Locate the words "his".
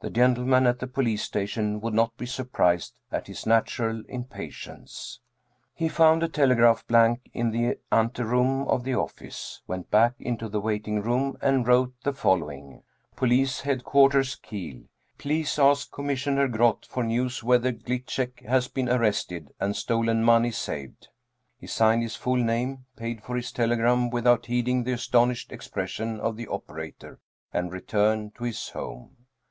3.26-3.44, 22.02-22.16, 23.36-23.52, 28.44-28.70